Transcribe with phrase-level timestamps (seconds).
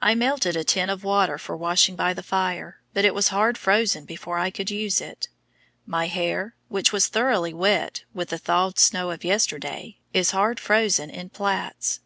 [0.00, 3.58] I melted a tin of water for washing by the fire, but it was hard
[3.58, 5.26] frozen before I could use it.
[5.84, 11.10] My hair, which was thoroughly wet with the thawed snow of yesterday, is hard frozen
[11.10, 11.98] in plaits.